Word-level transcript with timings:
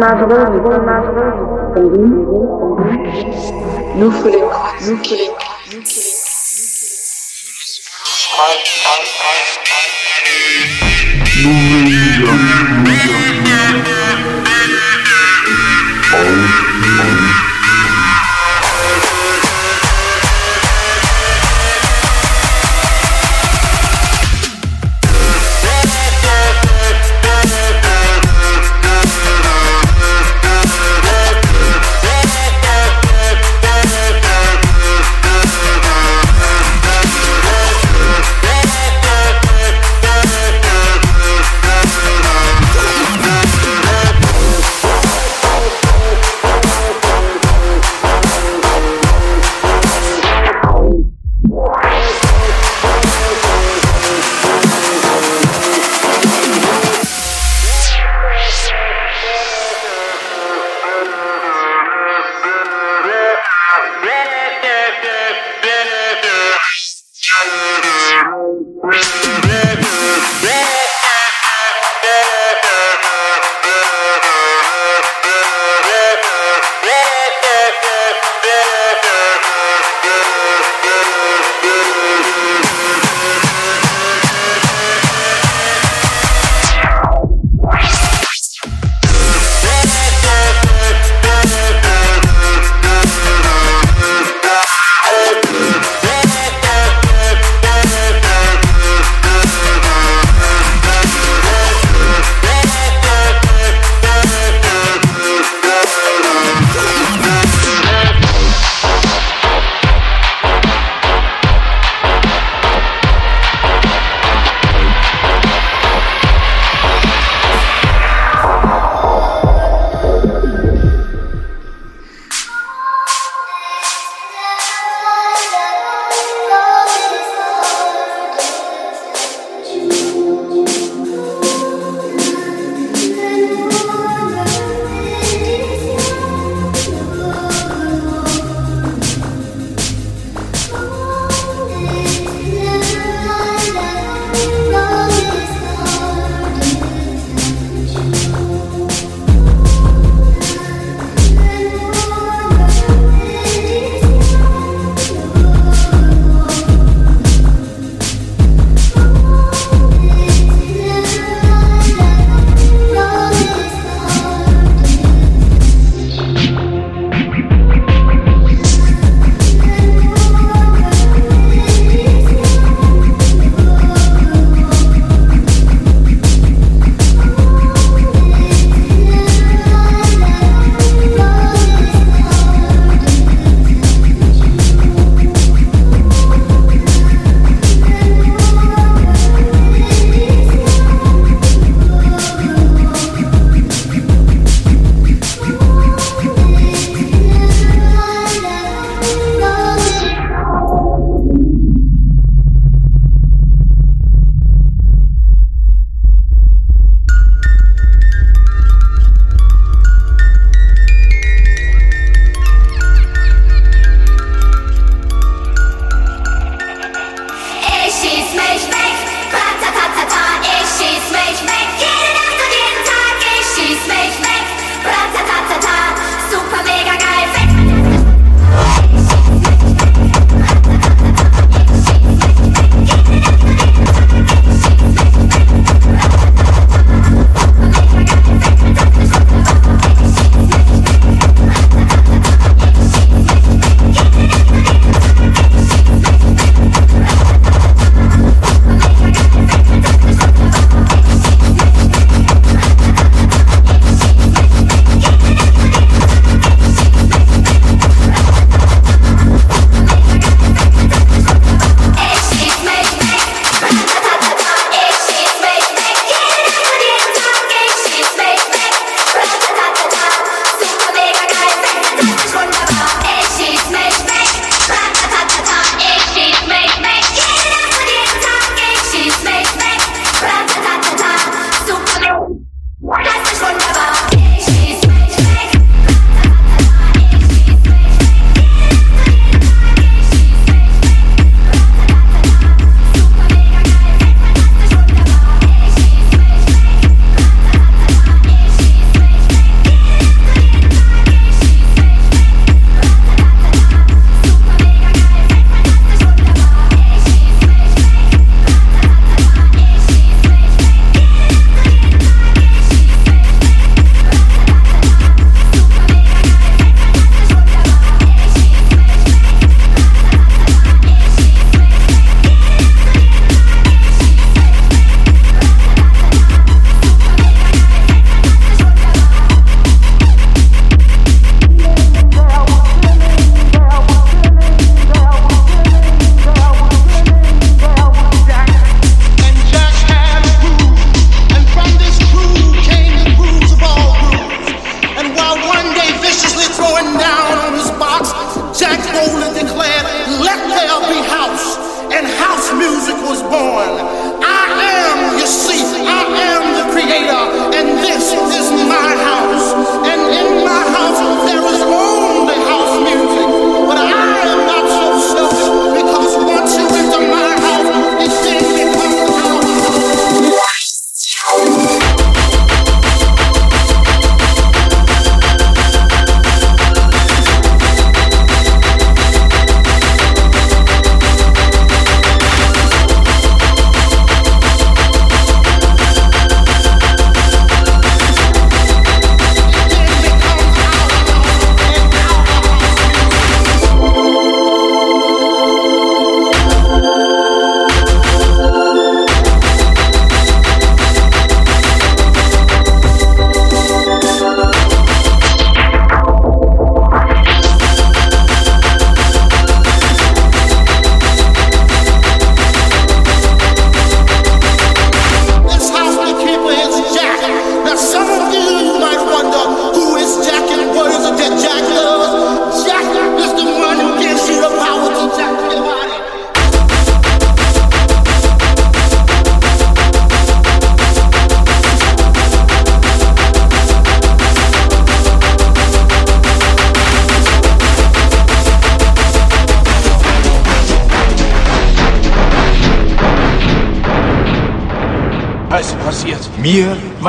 navreux, 0.00 0.46
pour 1.74 1.82
nous, 1.82 2.26
nous 3.96 4.10
voulons, 4.10 4.50
nous 4.86 4.96
voulons. 4.96 5.30
Nous 11.42 11.52
voulons. 11.52 11.89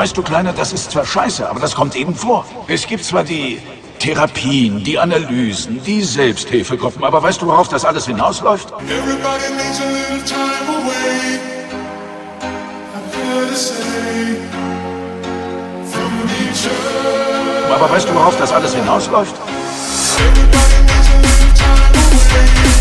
Weißt 0.02 0.16
du, 0.16 0.22
Kleiner, 0.22 0.52
das 0.52 0.72
ist 0.72 0.90
zwar 0.90 1.06
scheiße, 1.06 1.48
aber 1.48 1.60
das 1.60 1.76
kommt 1.76 1.94
eben 1.94 2.12
vor. 2.12 2.44
Es 2.66 2.88
gibt 2.88 3.04
zwar 3.04 3.22
die 3.22 3.60
Therapien, 4.00 4.82
die 4.82 4.98
Analysen, 4.98 5.80
die 5.84 6.02
Selbsthilfegruppen, 6.02 7.04
aber 7.04 7.22
weißt 7.22 7.40
du, 7.40 7.46
worauf 7.46 7.68
das 7.68 7.84
alles 7.84 8.06
hinausläuft? 8.06 8.72
Everybody 8.72 9.48
needs 9.54 9.80
a 9.80 9.86
little 9.86 10.24
time 10.26 10.66
away. 10.80 11.38
I've 12.96 13.14
heard 13.14 13.48
it 13.48 13.56
say 13.56 14.34
from 15.92 16.12
each 16.42 16.66
other. 16.66 17.72
Aber 17.72 17.88
weißt 17.88 18.08
du, 18.08 18.14
worauf 18.14 18.36
das 18.38 18.52
alles 18.52 18.74
hinausläuft? 18.74 19.36
Everybody 20.18 20.82
needs 20.82 21.10
a 21.10 21.18
little 21.22 21.54
time 21.54 21.94
away. 21.94 22.71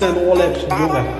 stand. 0.00 1.19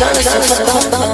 Kleines 0.00 0.24
Herz 0.24 0.48
Bam, 0.48 0.90
Bam, 0.90 1.12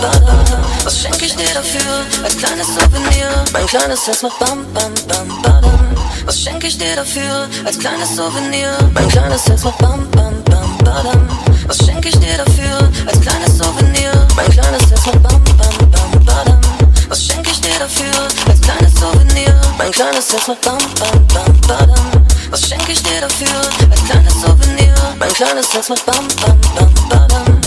Bam. 0.00 0.84
Was 0.84 0.98
schenk 1.00 1.20
ich 1.22 1.36
dir 1.36 1.52
dafür? 1.52 2.06
Als 2.24 2.36
kleines 2.38 2.66
Souvenir. 2.68 3.28
Mein 3.52 3.66
kleines 3.66 4.06
Herz 4.06 4.22
macht 4.22 4.38
Bam, 4.38 4.64
Bam, 4.72 4.94
Bam, 5.06 5.42
Badam. 5.42 5.94
Was 6.24 6.40
schenk 6.40 6.64
ich 6.64 6.78
dir 6.78 6.96
dafür? 6.96 7.48
Als 7.66 7.78
kleines 7.78 8.16
Souvenir. 8.16 8.78
Mein 8.94 9.08
kleines 9.08 9.46
Herz 9.46 9.64
macht 9.64 9.78
Bam, 9.78 10.10
Bam, 10.12 10.42
Bam, 10.44 10.78
Badam. 10.78 11.28
Was 11.66 11.78
schenk 11.78 12.06
ich 12.06 12.18
dir 12.18 12.38
dafür? 12.38 12.88
Als 13.06 13.20
kleines 13.20 13.58
Souvenir. 13.58 14.12
Mein 14.34 14.50
kleines 14.50 14.90
Herz 14.90 15.04
macht 15.06 15.22
Bam, 15.22 15.44
Bam, 15.58 15.90
Bam, 15.90 16.24
Badam. 16.24 16.60
Was 17.08 17.26
schenk 17.26 17.46
ich 17.46 17.60
dir 17.60 17.78
dafür? 17.78 18.28
Als 18.48 18.60
kleines 18.62 18.94
Souvenir. 18.94 19.60
Mein 19.76 19.92
kleines 19.92 20.32
Herz 20.32 20.48
macht 20.48 20.60
Bam, 20.62 20.78
Bam, 20.78 21.26
Bam, 21.34 21.60
Badam. 21.68 22.06
Was 22.50 22.66
schenk 22.66 22.88
ich 22.88 23.02
dir 23.02 23.20
dafür? 23.20 23.60
Als 23.90 24.04
kleines 24.04 24.40
Souvenir. 24.40 24.94
Mein 25.18 25.32
kleines 25.34 25.72
Herz 25.74 25.88
macht 25.90 26.06
Bam, 26.06 26.26
Bam, 26.40 26.58
Bam, 26.74 26.94
Badam. 27.10 27.61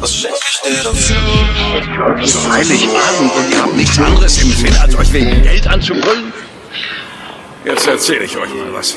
Was 0.00 0.14
schenk 0.14 0.34
ich 0.34 0.60
dir 0.60 0.82
dafür? 0.82 1.16
Heiligabend 2.52 3.32
und 3.34 3.62
habt 3.62 3.74
nichts 3.74 3.98
anderes 3.98 4.42
im 4.42 4.52
Sinn, 4.52 4.76
als 4.76 4.94
euch 4.96 5.12
wegen 5.12 5.42
Geld 5.42 5.66
anzubrüllen? 5.66 6.32
Jetzt 7.64 7.86
erzähle 7.86 8.24
ich 8.24 8.36
euch 8.36 8.52
mal 8.54 8.72
was. 8.72 8.96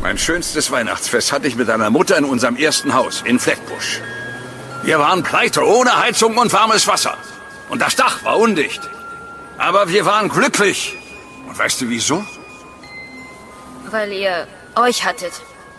Mein 0.00 0.16
schönstes 0.16 0.70
Weihnachtsfest 0.70 1.32
hatte 1.32 1.46
ich 1.46 1.56
mit 1.56 1.68
einer 1.68 1.90
Mutter 1.90 2.16
in 2.16 2.24
unserem 2.24 2.56
ersten 2.56 2.94
Haus 2.94 3.22
in 3.24 3.38
Fleckbusch. 3.38 4.00
Wir 4.82 4.98
waren 4.98 5.22
pleite, 5.22 5.66
ohne 5.66 5.98
Heizung 6.00 6.38
und 6.38 6.52
warmes 6.52 6.86
Wasser. 6.86 7.18
Und 7.68 7.82
das 7.82 7.96
Dach 7.96 8.24
war 8.24 8.38
undicht. 8.38 8.80
Aber 9.58 9.88
wir 9.90 10.06
waren 10.06 10.30
glücklich. 10.30 10.96
Und 11.46 11.58
weißt 11.58 11.82
du 11.82 11.90
wieso? 11.90 12.24
Weil 13.90 14.12
ihr 14.12 14.46
euch 14.76 15.04
hattet. 15.04 15.32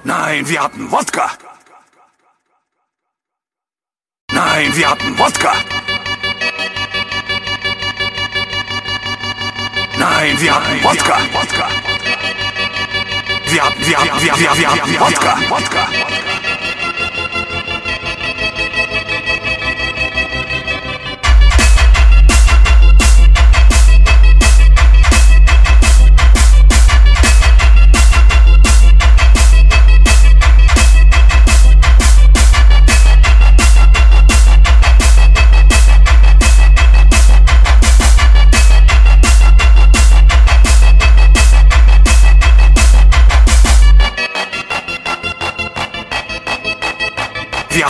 Nein, 0.03 0.47
wir 0.47 0.63
hatten 0.63 0.91
Wodka. 0.91 1.31
Nein, 4.31 4.75
wir 4.75 4.89
hatten 4.89 5.17
Wodka. 5.17 5.53
Nein, 9.97 10.41
wir 10.41 10.55
hatten 10.55 10.83
Wodka. 10.83 11.17
Wir 13.45 13.65
hatten, 13.65 13.85
wir 13.85 13.97
hatten, 13.97 14.21
wir, 14.21 14.39
wir, 14.39 14.57
wir 14.57 14.71
hatten 14.71 14.99
Wodka. 14.99 15.37
Wodka. 15.49 15.87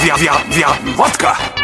Wir, 0.03 0.19
wir, 0.19 0.31
wir, 0.49 0.67
wir 0.97 1.60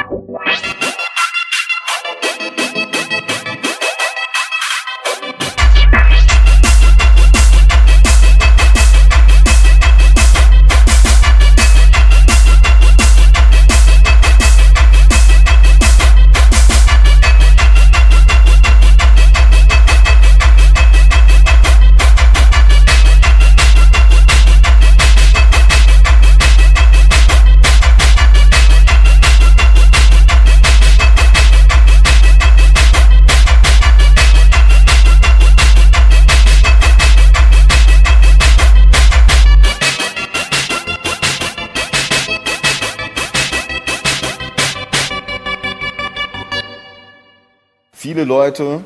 Viele 48.18 48.30
Leute 48.30 48.84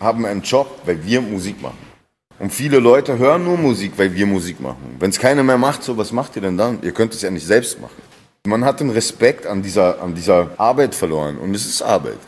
haben 0.00 0.26
einen 0.26 0.42
Job, 0.42 0.66
weil 0.84 0.98
wir 1.04 1.20
Musik 1.20 1.62
machen. 1.62 1.78
Und 2.40 2.52
viele 2.52 2.80
Leute 2.80 3.16
hören 3.16 3.44
nur 3.44 3.56
Musik, 3.56 3.92
weil 3.96 4.12
wir 4.12 4.26
Musik 4.26 4.60
machen. 4.60 4.96
Wenn 4.98 5.10
es 5.10 5.20
keiner 5.20 5.44
mehr 5.44 5.56
macht, 5.56 5.84
so 5.84 5.96
was 5.96 6.10
macht 6.10 6.34
ihr 6.34 6.42
denn 6.42 6.56
dann? 6.56 6.82
Ihr 6.82 6.90
könnt 6.90 7.14
es 7.14 7.22
ja 7.22 7.30
nicht 7.30 7.46
selbst 7.46 7.80
machen. 7.80 7.94
Man 8.44 8.64
hat 8.64 8.80
den 8.80 8.90
Respekt 8.90 9.46
an 9.46 9.62
dieser, 9.62 10.02
an 10.02 10.16
dieser 10.16 10.50
Arbeit 10.56 10.96
verloren 10.96 11.38
und 11.38 11.54
es 11.54 11.64
ist 11.64 11.80
Arbeit. 11.80 12.18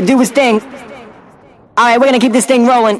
To 0.00 0.06
do 0.06 0.18
his 0.18 0.30
thing. 0.30 0.60
Alright, 1.78 1.98
we're 1.98 2.04
gonna 2.04 2.18
keep 2.18 2.32
this 2.32 2.44
thing 2.44 2.66
rolling. 2.66 2.98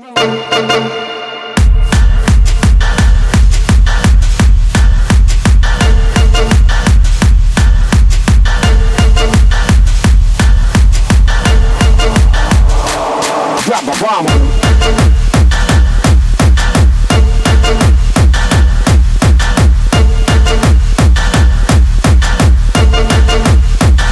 Drop 13.64 13.82
a 13.82 13.94
bomb. 14.00 14.26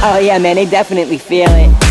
Oh 0.07 0.19
yeah, 0.21 0.37
man, 0.37 0.55
they 0.55 0.65
definitely 0.67 1.17
feel 1.17 1.49
it. 1.49 1.84